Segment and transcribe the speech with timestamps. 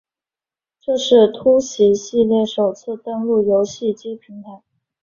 [0.79, 4.63] 这是突袭系列首次登陆游戏机平台。